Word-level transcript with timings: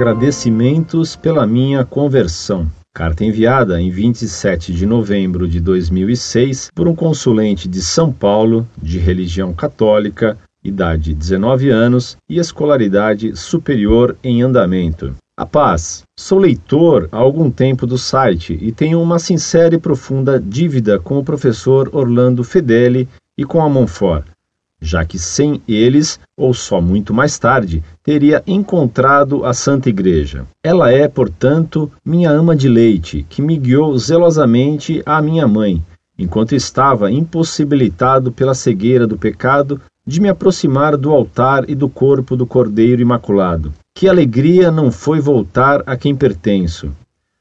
Agradecimentos 0.00 1.14
pela 1.14 1.46
minha 1.46 1.84
conversão. 1.84 2.66
Carta 2.94 3.22
enviada 3.22 3.78
em 3.78 3.90
27 3.90 4.72
de 4.72 4.86
novembro 4.86 5.46
de 5.46 5.60
2006 5.60 6.70
por 6.74 6.88
um 6.88 6.94
consulente 6.94 7.68
de 7.68 7.82
São 7.82 8.10
Paulo, 8.10 8.66
de 8.80 8.98
religião 8.98 9.52
católica, 9.52 10.38
idade 10.64 11.12
19 11.12 11.68
anos 11.68 12.16
e 12.26 12.38
escolaridade 12.38 13.36
superior 13.36 14.16
em 14.24 14.40
andamento. 14.40 15.14
A 15.38 15.44
paz. 15.44 16.02
Sou 16.18 16.38
leitor 16.38 17.06
há 17.12 17.18
algum 17.18 17.50
tempo 17.50 17.86
do 17.86 17.98
site 17.98 18.58
e 18.58 18.72
tenho 18.72 19.02
uma 19.02 19.18
sincera 19.18 19.74
e 19.74 19.78
profunda 19.78 20.40
dívida 20.40 20.98
com 20.98 21.18
o 21.18 21.24
professor 21.24 21.90
Orlando 21.92 22.42
Fedeli 22.42 23.06
e 23.36 23.44
com 23.44 23.60
a 23.60 23.68
Monfort, 23.68 24.29
já 24.80 25.04
que 25.04 25.18
sem 25.18 25.60
eles, 25.68 26.18
ou 26.36 26.54
só 26.54 26.80
muito 26.80 27.12
mais 27.12 27.38
tarde, 27.38 27.82
teria 28.02 28.42
encontrado 28.46 29.44
a 29.44 29.52
Santa 29.52 29.88
Igreja. 29.88 30.46
Ela 30.64 30.90
é, 30.90 31.06
portanto, 31.06 31.90
minha 32.04 32.30
ama 32.30 32.56
de 32.56 32.68
leite, 32.68 33.26
que 33.28 33.42
me 33.42 33.58
guiou 33.58 33.96
zelosamente 33.98 35.02
à 35.04 35.20
minha 35.20 35.46
mãe, 35.46 35.82
enquanto 36.18 36.54
estava 36.54 37.10
impossibilitado 37.10 38.32
pela 38.32 38.54
cegueira 38.54 39.06
do 39.06 39.18
pecado 39.18 39.80
de 40.06 40.20
me 40.20 40.28
aproximar 40.28 40.96
do 40.96 41.10
altar 41.10 41.68
e 41.68 41.74
do 41.74 41.88
corpo 41.88 42.36
do 42.36 42.46
Cordeiro 42.46 43.02
Imaculado. 43.02 43.72
Que 43.94 44.08
alegria 44.08 44.70
não 44.70 44.90
foi 44.90 45.20
voltar 45.20 45.82
a 45.86 45.96
quem 45.96 46.14
pertenço. 46.14 46.90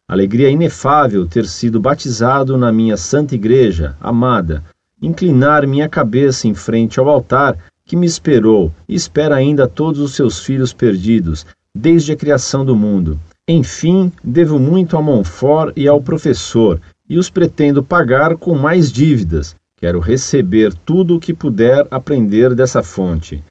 Alegria 0.08 0.50
inefável 0.50 1.26
ter 1.28 1.46
sido 1.46 1.80
batizado 1.80 2.58
na 2.58 2.72
minha 2.72 2.98
santa 2.98 3.36
igreja, 3.36 3.96
amada, 4.02 4.64
inclinar 5.02 5.68
minha 5.68 5.88
cabeça 5.88 6.48
em 6.48 6.54
frente 6.54 7.00
ao 7.00 7.10
altar 7.10 7.58
que 7.86 7.96
me 7.96 8.06
esperou 8.06 8.72
e 8.88 8.96
espera 8.96 9.36
ainda 9.36 9.68
todos 9.68 10.00
os 10.00 10.16
seus 10.16 10.40
filhos 10.40 10.74
perdidos, 10.74 11.46
desde 11.74 12.12
a 12.12 12.16
criação 12.16 12.64
do 12.64 12.76
mundo. 12.76 13.20
Enfim, 13.48 14.12
devo 14.24 14.60
muito 14.60 14.96
a 14.96 15.02
Monfort 15.02 15.74
e 15.76 15.88
ao 15.88 16.02
professor, 16.02 16.80
e 17.10 17.18
os 17.18 17.30
pretendo 17.30 17.84
pagar 17.84 18.38
com 18.38 18.56
mais 18.56 18.92
dívidas, 18.92 19.56
Quero 19.80 20.02
receber 20.02 20.74
tudo 20.74 21.16
o 21.16 21.20
que 21.22 21.34
puder 21.34 21.88
aprender 21.90 22.54
dessa 22.54 22.84
fonte. 22.84 23.42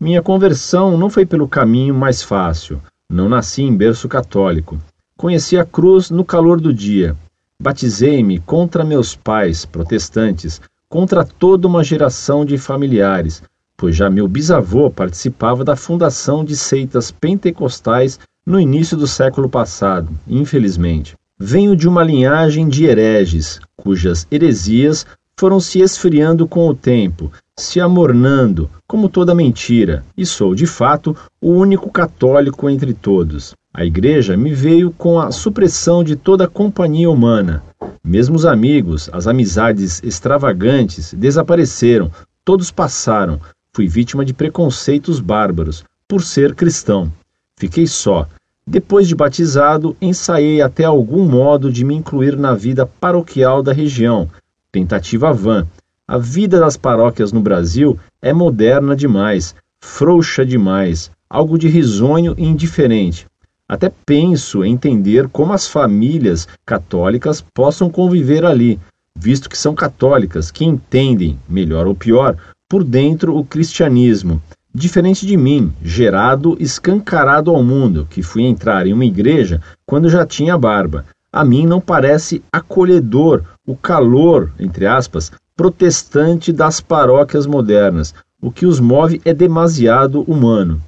Minha 0.00 0.20
conversão 0.20 0.98
não 0.98 1.08
foi 1.08 1.24
pelo 1.24 1.46
caminho 1.46 1.94
mais 1.94 2.24
fácil. 2.24 2.82
Não 3.08 3.28
nasci 3.28 3.62
em 3.62 3.76
berço 3.76 4.08
católico. 4.08 4.80
Conheci 5.16 5.56
a 5.56 5.64
cruz 5.64 6.10
no 6.10 6.24
calor 6.24 6.60
do 6.60 6.74
dia. 6.74 7.16
Batizei-me 7.62 8.40
contra 8.40 8.84
meus 8.84 9.14
pais, 9.14 9.64
protestantes, 9.64 10.60
contra 10.88 11.24
toda 11.24 11.66
uma 11.66 11.82
geração 11.82 12.44
de 12.44 12.56
familiares, 12.56 13.42
pois 13.76 13.94
já 13.94 14.08
meu 14.08 14.26
bisavô 14.26 14.90
participava 14.90 15.64
da 15.64 15.76
fundação 15.76 16.44
de 16.44 16.56
seitas 16.56 17.10
pentecostais 17.10 18.18
no 18.44 18.60
início 18.60 18.96
do 18.96 19.06
século 19.06 19.48
passado, 19.48 20.08
infelizmente. 20.26 21.16
Venho 21.38 21.76
de 21.76 21.88
uma 21.88 22.02
linhagem 22.02 22.68
de 22.68 22.84
hereges, 22.84 23.60
cujas 23.76 24.26
heresias 24.30 25.04
foram 25.38 25.60
se 25.60 25.80
esfriando 25.80 26.48
com 26.48 26.66
o 26.68 26.74
tempo, 26.74 27.30
se 27.58 27.80
amornando, 27.80 28.70
como 28.86 29.08
toda 29.08 29.34
mentira, 29.34 30.04
e 30.14 30.26
sou, 30.26 30.54
de 30.54 30.66
fato, 30.66 31.16
o 31.40 31.50
único 31.52 31.90
católico 31.90 32.68
entre 32.68 32.92
todos. 32.92 33.54
A 33.72 33.82
Igreja 33.82 34.36
me 34.36 34.52
veio 34.52 34.90
com 34.90 35.18
a 35.18 35.30
supressão 35.32 36.04
de 36.04 36.16
toda 36.16 36.44
a 36.44 36.48
companhia 36.48 37.10
humana. 37.10 37.62
Mesmo 38.04 38.36
os 38.36 38.44
amigos, 38.44 39.08
as 39.10 39.26
amizades 39.26 40.02
extravagantes 40.02 41.14
desapareceram, 41.14 42.10
todos 42.44 42.70
passaram. 42.70 43.40
Fui 43.72 43.88
vítima 43.88 44.24
de 44.24 44.34
preconceitos 44.34 45.18
bárbaros, 45.18 45.82
por 46.06 46.22
ser 46.22 46.54
cristão. 46.54 47.10
Fiquei 47.56 47.86
só. 47.86 48.28
Depois 48.66 49.08
de 49.08 49.14
batizado, 49.14 49.96
ensaiei 50.00 50.60
até 50.60 50.84
algum 50.84 51.26
modo 51.26 51.72
de 51.72 51.84
me 51.84 51.94
incluir 51.94 52.36
na 52.36 52.54
vida 52.54 52.84
paroquial 52.84 53.62
da 53.62 53.72
região, 53.72 54.28
tentativa 54.70 55.32
vã. 55.32 55.66
A 56.08 56.18
vida 56.18 56.60
das 56.60 56.76
paróquias 56.76 57.32
no 57.32 57.40
Brasil 57.40 57.98
é 58.22 58.32
moderna 58.32 58.94
demais, 58.94 59.56
frouxa 59.82 60.46
demais, 60.46 61.10
algo 61.28 61.58
de 61.58 61.66
risonho 61.66 62.32
e 62.38 62.44
indiferente. 62.44 63.26
Até 63.68 63.90
penso 64.06 64.64
em 64.64 64.74
entender 64.74 65.26
como 65.26 65.52
as 65.52 65.66
famílias 65.66 66.46
católicas 66.64 67.44
possam 67.52 67.90
conviver 67.90 68.44
ali, 68.44 68.78
visto 69.16 69.50
que 69.50 69.58
são 69.58 69.74
católicas, 69.74 70.52
que 70.52 70.64
entendem, 70.64 71.40
melhor 71.48 71.88
ou 71.88 71.94
pior, 71.94 72.36
por 72.68 72.84
dentro 72.84 73.36
o 73.36 73.44
cristianismo. 73.44 74.40
Diferente 74.72 75.26
de 75.26 75.36
mim, 75.36 75.72
gerado 75.82 76.56
escancarado 76.60 77.50
ao 77.50 77.64
mundo, 77.64 78.06
que 78.08 78.22
fui 78.22 78.44
entrar 78.44 78.86
em 78.86 78.92
uma 78.92 79.04
igreja 79.04 79.60
quando 79.84 80.08
já 80.08 80.24
tinha 80.24 80.56
barba. 80.56 81.04
A 81.36 81.44
mim 81.44 81.66
não 81.66 81.82
parece 81.82 82.42
acolhedor 82.50 83.42
o 83.66 83.76
calor, 83.76 84.50
entre 84.58 84.86
aspas, 84.86 85.30
protestante 85.54 86.50
das 86.50 86.80
paróquias 86.80 87.46
modernas. 87.46 88.14
O 88.40 88.50
que 88.50 88.64
os 88.64 88.80
move 88.80 89.20
é 89.22 89.34
demasiado 89.34 90.22
humano. 90.22 90.80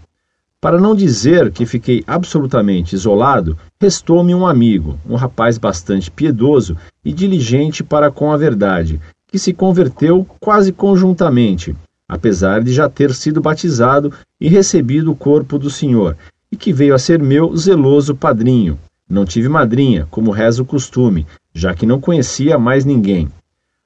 Para 0.58 0.80
não 0.80 0.94
dizer 0.94 1.52
que 1.52 1.66
fiquei 1.66 2.02
absolutamente 2.06 2.94
isolado, 2.94 3.58
restou-me 3.78 4.34
um 4.34 4.46
amigo, 4.46 4.98
um 5.06 5.16
rapaz 5.16 5.58
bastante 5.58 6.10
piedoso 6.10 6.78
e 7.04 7.12
diligente 7.12 7.84
para 7.84 8.10
com 8.10 8.32
a 8.32 8.36
verdade, 8.38 8.98
que 9.26 9.38
se 9.38 9.52
converteu 9.52 10.26
quase 10.40 10.72
conjuntamente, 10.72 11.76
apesar 12.08 12.62
de 12.62 12.72
já 12.72 12.88
ter 12.88 13.14
sido 13.14 13.38
batizado 13.38 14.14
e 14.40 14.48
recebido 14.48 15.12
o 15.12 15.14
corpo 15.14 15.58
do 15.58 15.68
Senhor, 15.68 16.16
e 16.50 16.56
que 16.56 16.72
veio 16.72 16.94
a 16.94 16.98
ser 16.98 17.22
meu 17.22 17.54
zeloso 17.54 18.14
padrinho. 18.14 18.78
Não 19.08 19.24
tive 19.24 19.48
madrinha, 19.48 20.06
como 20.10 20.30
reza 20.30 20.62
o 20.62 20.66
costume, 20.66 21.26
já 21.54 21.74
que 21.74 21.86
não 21.86 21.98
conhecia 21.98 22.58
mais 22.58 22.84
ninguém. 22.84 23.28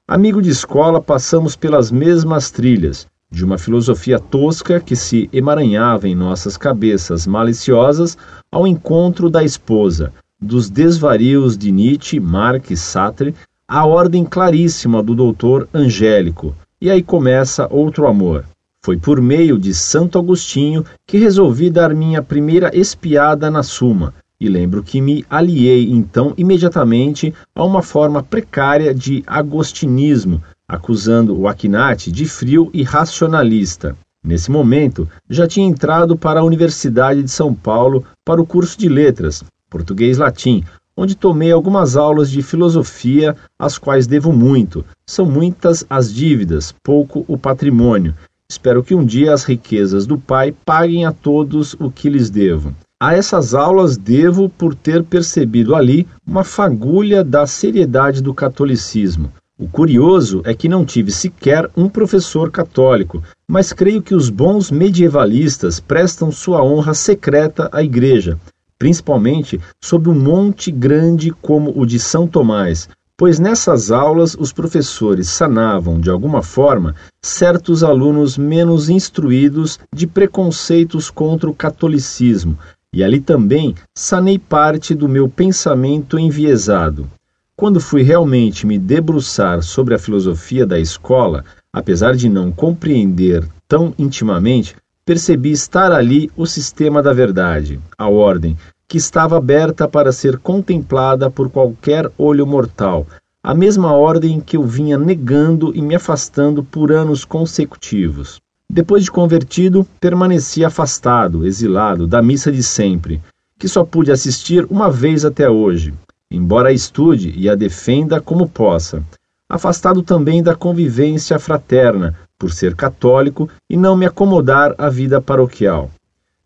Amigo 0.05 0.41
de 0.41 0.49
escola, 0.49 1.01
passamos 1.01 1.55
pelas 1.55 1.89
mesmas 1.89 2.51
trilhas, 2.51 3.07
de 3.31 3.45
uma 3.45 3.57
filosofia 3.57 4.19
tosca 4.19 4.81
que 4.81 4.97
se 4.97 5.29
emaranhava 5.31 6.09
em 6.09 6.13
nossas 6.13 6.57
cabeças 6.57 7.25
maliciosas 7.25 8.17
ao 8.51 8.67
encontro 8.67 9.29
da 9.29 9.45
esposa, 9.45 10.11
dos 10.39 10.69
desvarios 10.69 11.57
de 11.57 11.71
Nietzsche, 11.71 12.19
Marx, 12.19 12.79
Sartre, 12.81 13.33
à 13.65 13.85
ordem 13.85 14.25
claríssima 14.25 15.01
do 15.01 15.15
doutor 15.15 15.69
Angélico. 15.73 16.53
E 16.81 16.91
aí 16.91 17.01
começa 17.01 17.67
outro 17.71 18.07
amor. 18.07 18.43
Foi 18.81 18.97
por 18.97 19.21
meio 19.21 19.57
de 19.57 19.73
Santo 19.73 20.19
Agostinho 20.19 20.83
que 21.07 21.17
resolvi 21.17 21.69
dar 21.69 21.95
minha 21.95 22.21
primeira 22.21 22.77
espiada 22.77 23.49
na 23.49 23.63
Suma, 23.63 24.13
e 24.43 24.49
lembro 24.49 24.83
que 24.83 24.99
me 24.99 25.25
aliei 25.29 25.89
então 25.89 26.33
imediatamente 26.35 27.33
a 27.55 27.63
uma 27.63 27.81
forma 27.81 28.21
precária 28.21 28.93
de 28.93 29.23
agostinismo, 29.25 30.43
acusando 30.67 31.39
o 31.39 31.47
Aquinati 31.47 32.11
de 32.11 32.25
frio 32.25 32.69
e 32.73 32.83
racionalista. 32.83 33.95
Nesse 34.21 34.51
momento, 34.51 35.07
já 35.29 35.47
tinha 35.47 35.65
entrado 35.65 36.17
para 36.17 36.41
a 36.41 36.43
Universidade 36.43 37.23
de 37.23 37.31
São 37.31 37.53
Paulo 37.53 38.03
para 38.25 38.41
o 38.41 38.45
curso 38.45 38.77
de 38.77 38.89
Letras, 38.89 39.45
Português-Latim, 39.69 40.61
onde 40.97 41.15
tomei 41.15 41.53
algumas 41.53 41.95
aulas 41.95 42.29
de 42.29 42.43
filosofia, 42.43 43.37
às 43.57 43.77
quais 43.77 44.07
devo 44.07 44.33
muito. 44.33 44.83
São 45.07 45.25
muitas 45.25 45.85
as 45.89 46.13
dívidas, 46.13 46.75
pouco 46.83 47.23
o 47.29 47.37
patrimônio. 47.37 48.13
Espero 48.49 48.83
que 48.83 48.93
um 48.93 49.05
dia 49.05 49.33
as 49.33 49.45
riquezas 49.45 50.05
do 50.05 50.17
Pai 50.17 50.53
paguem 50.65 51.05
a 51.05 51.13
todos 51.13 51.75
o 51.79 51.89
que 51.89 52.09
lhes 52.09 52.29
devo. 52.29 52.75
A 53.05 53.13
essas 53.13 53.53
aulas 53.53 53.97
devo 53.97 54.47
por 54.47 54.73
ter 54.73 55.03
percebido 55.03 55.75
ali 55.75 56.07
uma 56.25 56.45
fagulha 56.45 57.21
da 57.21 57.45
seriedade 57.45 58.23
do 58.23 58.33
catolicismo. 58.33 59.29
O 59.59 59.67
curioso 59.67 60.41
é 60.45 60.53
que 60.53 60.69
não 60.69 60.85
tive 60.85 61.11
sequer 61.11 61.69
um 61.75 61.89
professor 61.89 62.49
católico, 62.49 63.21
mas 63.45 63.73
creio 63.73 64.01
que 64.01 64.15
os 64.15 64.29
bons 64.29 64.71
medievalistas 64.71 65.81
prestam 65.81 66.31
sua 66.31 66.63
honra 66.63 66.93
secreta 66.93 67.69
à 67.73 67.83
Igreja, 67.83 68.39
principalmente 68.79 69.59
sob 69.83 70.09
um 70.09 70.17
monte 70.17 70.71
grande 70.71 71.29
como 71.29 71.77
o 71.77 71.85
de 71.85 71.99
São 71.99 72.25
Tomás, 72.25 72.87
pois 73.17 73.37
nessas 73.37 73.91
aulas 73.91 74.33
os 74.33 74.53
professores 74.53 75.27
sanavam, 75.27 75.99
de 75.99 76.09
alguma 76.09 76.41
forma, 76.41 76.95
certos 77.21 77.83
alunos 77.83 78.37
menos 78.37 78.87
instruídos 78.87 79.77
de 79.93 80.07
preconceitos 80.07 81.11
contra 81.11 81.49
o 81.49 81.53
catolicismo, 81.53 82.57
e 82.93 83.03
ali 83.03 83.19
também 83.19 83.73
sanei 83.97 84.37
parte 84.37 84.93
do 84.93 85.09
meu 85.09 85.27
pensamento 85.27 86.19
enviesado. 86.19 87.09
Quando 87.55 87.79
fui 87.79 88.03
realmente 88.03 88.67
me 88.67 88.77
debruçar 88.77 89.63
sobre 89.63 89.95
a 89.95 89.99
filosofia 89.99 90.65
da 90.65 90.79
escola, 90.79 91.43
apesar 91.73 92.15
de 92.15 92.29
não 92.29 92.51
compreender 92.51 93.43
tão 93.67 93.93
intimamente, 93.97 94.75
percebi 95.03 95.51
estar 95.51 95.91
ali 95.91 96.29
o 96.37 96.45
sistema 96.45 97.01
da 97.01 97.11
verdade, 97.11 97.79
a 97.97 98.07
ordem, 98.07 98.55
que 98.87 98.97
estava 98.97 99.37
aberta 99.37 99.87
para 99.87 100.11
ser 100.11 100.37
contemplada 100.37 101.29
por 101.29 101.49
qualquer 101.49 102.11
olho 102.17 102.45
mortal, 102.45 103.07
a 103.41 103.53
mesma 103.53 103.91
ordem 103.91 104.39
que 104.39 104.55
eu 104.55 104.63
vinha 104.63 104.97
negando 104.97 105.75
e 105.75 105.81
me 105.81 105.95
afastando 105.95 106.63
por 106.63 106.91
anos 106.91 107.25
consecutivos. 107.25 108.42
Depois 108.73 109.03
de 109.03 109.11
convertido, 109.11 109.85
permaneci 110.01 110.65
afastado, 110.65 111.45
exilado, 111.45 112.07
da 112.07 112.23
missa 112.23 112.51
de 112.51 112.63
sempre. 112.63 113.21
que 113.59 113.67
só 113.67 113.85
pude 113.85 114.11
assistir 114.11 114.65
uma 114.67 114.89
vez 114.89 115.23
até 115.23 115.47
hoje, 115.47 115.93
embora 116.29 116.69
a 116.69 116.73
estude 116.73 117.31
e 117.37 117.47
a 117.47 117.53
defenda 117.53 118.19
como 118.19 118.49
possa. 118.49 119.03
Afastado 119.47 120.01
também 120.01 120.41
da 120.41 120.55
convivência 120.55 121.37
fraterna, 121.37 122.17
por 122.37 122.51
ser 122.51 122.75
católico 122.75 123.47
e 123.69 123.77
não 123.77 123.95
me 123.95 124.07
acomodar 124.07 124.73
à 124.75 124.89
vida 124.89 125.21
paroquial. 125.21 125.91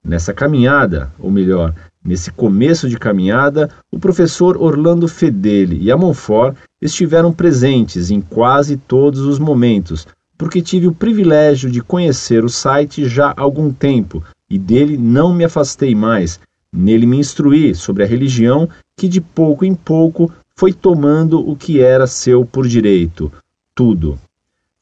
Nessa 0.03 0.33
caminhada, 0.33 1.09
ou 1.17 1.31
melhor, 1.31 1.73
nesse 2.03 2.29
começo 2.29 2.89
de 2.89 2.97
caminhada, 2.97 3.69
o 3.89 3.97
professor 3.97 4.61
Orlando 4.61 5.07
Fedeli 5.07 5.81
e 5.81 5.89
a 5.89 5.95
Monfort 5.95 6.57
estiveram 6.81 7.31
presentes 7.31 8.11
em 8.11 8.19
quase 8.19 8.75
todos 8.75 9.21
os 9.21 9.39
momentos, 9.39 10.05
porque 10.37 10.61
tive 10.61 10.87
o 10.87 10.93
privilégio 10.93 11.71
de 11.71 11.81
conhecer 11.81 12.45
o 12.45 12.49
site 12.49 13.07
já 13.07 13.29
há 13.29 13.41
algum 13.41 13.71
tempo 13.71 14.23
e 14.49 14.57
dele 14.57 14.97
não 14.97 15.33
me 15.33 15.43
afastei 15.43 15.95
mais. 15.95 16.39
Nele 16.71 17.05
me 17.05 17.17
instruí 17.17 17.73
sobre 17.73 18.03
a 18.03 18.07
religião 18.07 18.69
que 18.95 19.07
de 19.07 19.19
pouco 19.19 19.65
em 19.65 19.73
pouco 19.73 20.31
foi 20.55 20.73
tomando 20.73 21.39
o 21.39 21.55
que 21.55 21.79
era 21.79 22.07
seu 22.07 22.45
por 22.45 22.67
direito, 22.67 23.31
tudo. 23.73 24.19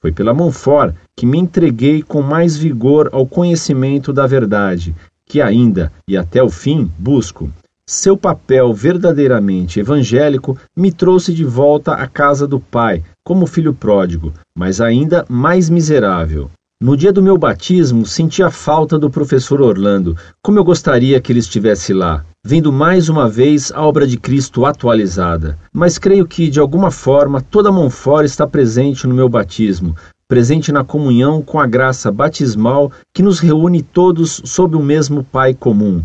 Foi 0.02 0.12
pela 0.12 0.34
Monfort 0.34 0.96
que 1.16 1.26
me 1.26 1.38
entreguei 1.38 2.02
com 2.02 2.22
mais 2.22 2.58
vigor 2.58 3.10
ao 3.12 3.26
conhecimento 3.26 4.14
da 4.14 4.28
verdade, 4.28 4.96
que 5.26 5.42
ainda 5.42 5.92
e 6.08 6.16
até 6.16 6.44
o 6.44 6.50
fim 6.50 6.92
busco. 6.98 7.50
Seu 7.88 8.18
papel 8.18 8.74
verdadeiramente 8.74 9.80
evangélico 9.80 10.58
me 10.76 10.92
trouxe 10.92 11.32
de 11.32 11.46
volta 11.46 11.94
à 11.94 12.08
casa 12.08 12.48
do 12.48 12.60
Pai, 12.60 13.04
como 13.24 13.46
filho 13.46 13.76
pródigo, 13.76 14.34
mas 14.58 14.82
ainda 14.82 15.24
mais 15.30 15.70
miserável. 15.70 16.50
No 16.82 16.98
dia 16.98 17.14
do 17.14 17.22
meu 17.22 17.38
batismo, 17.38 18.04
senti 18.04 18.42
a 18.42 18.50
falta 18.50 18.98
do 18.98 19.08
professor 19.08 19.62
Orlando, 19.62 20.18
como 20.44 20.58
eu 20.58 20.64
gostaria 20.64 21.22
que 21.22 21.32
ele 21.32 21.40
estivesse 21.40 21.94
lá, 21.94 22.26
vendo 22.44 22.74
mais 22.74 23.08
uma 23.08 23.30
vez 23.30 23.72
a 23.72 23.86
obra 23.86 24.08
de 24.08 24.18
Cristo 24.18 24.66
atualizada. 24.66 25.56
Mas 25.72 26.00
creio 26.00 26.26
que, 26.26 26.50
de 26.50 26.60
alguma 26.60 26.90
forma, 26.90 27.40
toda 27.40 27.72
Monfort 27.72 28.26
está 28.26 28.48
presente 28.48 29.06
no 29.06 29.14
meu 29.14 29.30
batismo, 29.30 29.96
presente 30.28 30.72
na 30.72 30.84
comunhão 30.84 31.40
com 31.40 31.60
a 31.60 31.68
graça 31.68 32.12
batismal 32.12 32.92
que 33.14 33.22
nos 33.22 33.40
reúne 33.40 33.84
todos 33.84 34.42
sob 34.44 34.76
o 34.76 34.82
mesmo 34.82 35.24
Pai 35.24 35.54
comum. 35.54 36.04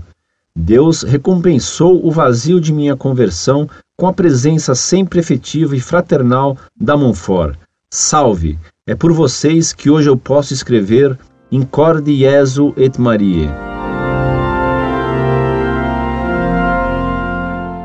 Deus 0.54 1.02
recompensou 1.02 2.04
o 2.04 2.10
vazio 2.10 2.60
de 2.60 2.72
minha 2.72 2.96
conversão 2.96 3.68
com 3.96 4.06
a 4.06 4.12
presença 4.12 4.74
sempre 4.74 5.20
efetiva 5.20 5.76
e 5.76 5.80
fraternal 5.80 6.56
da 6.78 6.96
Monfort. 6.96 7.56
Salve! 7.92 8.58
É 8.86 8.94
por 8.94 9.12
vocês 9.12 9.72
que 9.72 9.88
hoje 9.88 10.08
eu 10.08 10.16
posso 10.16 10.52
escrever 10.52 11.18
Incorde 11.52 12.16
Jesu 12.16 12.74
et 12.76 12.98
Marie. 12.98 13.48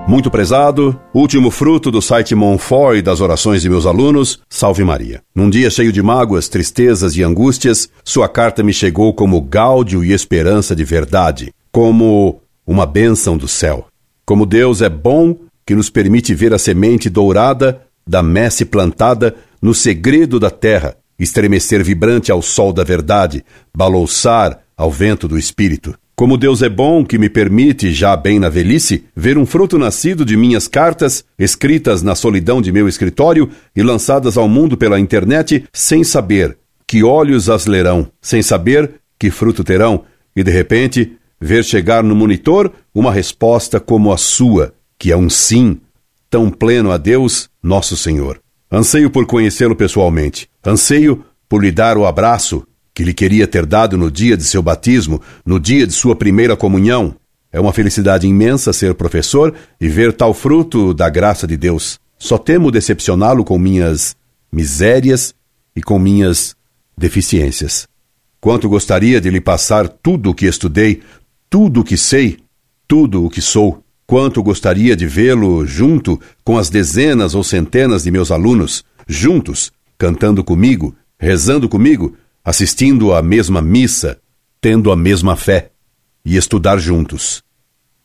Muito 0.07 0.29
prezado, 0.29 0.99
último 1.13 1.49
fruto 1.49 1.89
do 1.89 1.99
site 1.99 2.35
Monfort 2.35 2.97
e 2.97 3.01
das 3.01 3.21
orações 3.21 3.63
de 3.63 3.69
meus 3.69 3.87
alunos, 3.87 4.39
Salve 4.47 4.83
Maria. 4.83 5.21
Num 5.35 5.49
dia 5.49 5.69
cheio 5.69 5.91
de 5.91 6.01
mágoas, 6.01 6.47
tristezas 6.47 7.15
e 7.17 7.23
angústias, 7.23 7.89
sua 8.03 8.29
carta 8.29 8.63
me 8.63 8.71
chegou 8.71 9.13
como 9.13 9.41
gáudio 9.41 10.03
e 10.03 10.13
esperança 10.13 10.75
de 10.75 10.83
verdade, 10.83 11.51
como 11.71 12.39
uma 12.65 12.85
bênção 12.85 13.37
do 13.37 13.47
céu. 13.47 13.87
Como 14.25 14.45
Deus 14.45 14.81
é 14.81 14.89
bom, 14.89 15.37
que 15.65 15.75
nos 15.75 15.89
permite 15.89 16.33
ver 16.33 16.53
a 16.53 16.57
semente 16.57 17.09
dourada 17.09 17.81
da 18.07 18.21
messe 18.21 18.65
plantada 18.65 19.35
no 19.61 19.73
segredo 19.73 20.39
da 20.39 20.51
terra, 20.51 20.95
estremecer 21.17 21.83
vibrante 21.83 22.31
ao 22.31 22.41
sol 22.41 22.71
da 22.71 22.83
verdade, 22.83 23.43
balouçar 23.75 24.59
ao 24.77 24.91
vento 24.91 25.27
do 25.27 25.37
espírito. 25.37 25.95
Como 26.15 26.37
Deus 26.37 26.61
é 26.61 26.69
bom 26.69 27.03
que 27.03 27.17
me 27.17 27.29
permite, 27.29 27.91
já 27.91 28.15
bem 28.15 28.39
na 28.39 28.47
velhice, 28.47 29.03
ver 29.13 29.37
um 29.37 29.45
fruto 29.45 29.77
nascido 29.77 30.23
de 30.23 30.37
minhas 30.37 30.65
cartas, 30.65 31.25
escritas 31.37 32.01
na 32.01 32.15
solidão 32.15 32.61
de 32.61 32.71
meu 32.71 32.87
escritório 32.87 33.49
e 33.75 33.83
lançadas 33.83 34.37
ao 34.37 34.47
mundo 34.47 34.77
pela 34.77 34.99
internet, 34.99 35.65
sem 35.73 36.05
saber 36.05 36.57
que 36.87 37.03
olhos 37.03 37.49
as 37.49 37.65
lerão, 37.65 38.07
sem 38.21 38.41
saber 38.41 38.91
que 39.19 39.29
fruto 39.29 39.61
terão, 39.63 40.03
e 40.33 40.43
de 40.43 40.51
repente 40.51 41.17
ver 41.45 41.63
chegar 41.63 42.03
no 42.03 42.15
monitor 42.15 42.71
uma 42.93 43.11
resposta 43.11 43.79
como 43.79 44.11
a 44.11 44.17
sua, 44.17 44.73
que 44.97 45.11
é 45.11 45.17
um 45.17 45.29
sim, 45.29 45.79
tão 46.27 46.49
pleno 46.49 46.91
a 46.91 46.97
Deus, 46.97 47.47
nosso 47.61 47.95
Senhor. 47.95 48.41
Anseio 48.71 49.11
por 49.11 49.27
conhecê-lo 49.27 49.75
pessoalmente. 49.75 50.49
Anseio 50.65 51.23
por 51.47 51.63
lhe 51.63 51.71
dar 51.71 51.99
o 51.99 52.05
abraço 52.07 52.65
que 52.95 53.03
lhe 53.03 53.13
queria 53.13 53.45
ter 53.45 53.63
dado 53.63 53.95
no 53.95 54.09
dia 54.09 54.35
de 54.35 54.43
seu 54.43 54.63
batismo, 54.63 55.21
no 55.45 55.59
dia 55.59 55.85
de 55.85 55.93
sua 55.93 56.15
primeira 56.15 56.57
comunhão. 56.57 57.15
É 57.51 57.59
uma 57.59 57.71
felicidade 57.71 58.25
imensa 58.25 58.73
ser 58.73 58.95
professor 58.95 59.53
e 59.79 59.87
ver 59.87 60.13
tal 60.13 60.33
fruto 60.33 60.95
da 60.95 61.09
graça 61.11 61.45
de 61.45 61.55
Deus. 61.55 61.99
Só 62.17 62.39
temo 62.39 62.71
decepcioná-lo 62.71 63.45
com 63.45 63.59
minhas 63.59 64.15
misérias 64.51 65.35
e 65.75 65.81
com 65.81 65.99
minhas 65.99 66.55
deficiências. 66.97 67.87
Quanto 68.41 68.67
gostaria 68.67 69.21
de 69.21 69.29
lhe 69.29 69.41
passar 69.41 69.87
tudo 69.87 70.31
o 70.31 70.33
que 70.33 70.47
estudei, 70.47 71.01
tudo 71.49 71.81
o 71.81 71.83
que 71.83 71.97
sei, 71.97 72.37
tudo 72.87 73.25
o 73.25 73.29
que 73.29 73.41
sou. 73.41 73.83
Quanto 74.07 74.43
gostaria 74.43 74.95
de 74.95 75.07
vê-lo 75.07 75.65
junto 75.65 76.19
com 76.43 76.57
as 76.57 76.69
dezenas 76.69 77.33
ou 77.33 77.43
centenas 77.43 78.03
de 78.03 78.11
meus 78.11 78.31
alunos, 78.31 78.83
juntos, 79.07 79.71
cantando 79.97 80.43
comigo, 80.43 80.95
rezando 81.17 81.67
comigo, 81.67 82.15
assistindo 82.43 83.13
à 83.13 83.21
mesma 83.21 83.61
missa, 83.61 84.19
tendo 84.61 84.91
a 84.91 84.95
mesma 84.95 85.35
fé, 85.35 85.71
e 86.23 86.37
estudar 86.37 86.77
juntos, 86.77 87.43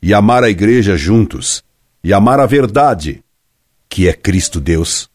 e 0.03 0.15
amar 0.15 0.43
a 0.43 0.51
igreja 0.51 0.97
juntos, 0.97 1.63
e 2.03 2.13
amar 2.13 2.41
a 2.41 2.47
verdade, 2.47 3.23
que 3.89 4.09
é 4.09 4.13
Cristo 4.13 4.61
Deus. 4.61 5.11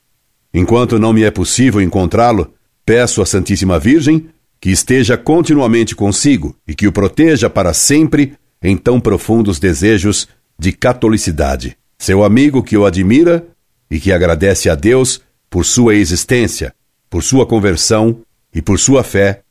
Enquanto 0.54 1.00
não 1.00 1.14
me 1.14 1.24
é 1.24 1.32
possível 1.32 1.82
encontrá-lo, 1.82 2.54
peço 2.86 3.22
à 3.22 3.26
Santíssima 3.26 3.80
Virgem 3.80 4.30
que 4.60 4.70
esteja 4.70 5.18
continuamente 5.18 5.96
consigo 5.96 6.56
e 6.68 6.74
que 6.74 6.88
o 6.88 6.92
proteja 6.92 7.50
para 7.50 7.74
sempre 7.74 8.34
em 8.62 8.76
tão 8.76 9.00
profundos 9.00 9.60
desejos 9.60 10.28
de 10.58 10.72
catolicidade. 10.72 11.78
Seu 11.98 12.24
amigo 12.24 12.64
que 12.64 12.78
o 12.78 12.86
admira 12.86 13.46
e 13.90 14.00
que 14.00 14.12
agradece 14.12 14.70
a 14.70 14.76
Deus 14.76 15.22
por 15.50 15.66
sua 15.66 15.96
existência, 15.96 16.74
por 17.10 17.24
sua 17.24 17.46
conversão 17.46 18.22
e 18.54 18.62
por 18.62 18.80
sua 18.80 19.04
fé, 19.04 19.42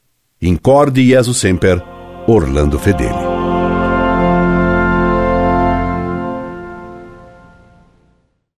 incorde 0.41 1.07
Jesus 1.07 1.39
Semper, 1.39 1.83
Orlando 2.27 2.79
Fedeli. 2.79 3.34